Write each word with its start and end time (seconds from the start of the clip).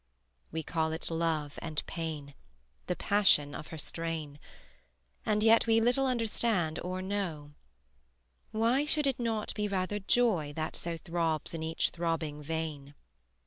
We 0.51 0.63
call 0.63 0.93
it 0.93 1.11
love 1.11 1.59
and 1.61 1.85
pain 1.85 2.33
The 2.87 2.95
passion 2.95 3.53
of 3.53 3.67
her 3.67 3.77
strain; 3.77 4.39
And 5.27 5.43
yet 5.43 5.67
we 5.67 5.79
little 5.79 6.07
understand 6.07 6.79
or 6.79 7.03
know: 7.03 7.53
Why 8.49 8.83
should 8.87 9.05
it 9.05 9.19
not 9.19 9.53
be 9.53 9.67
rather 9.67 9.99
joy 9.99 10.53
that 10.55 10.75
so 10.75 10.97
Throbs 10.97 11.53
in 11.53 11.61
each 11.61 11.91
throbbing 11.91 12.41
vein? 12.41 12.95